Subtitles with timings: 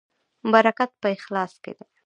[0.53, 1.85] برکت په اخلاص کې دی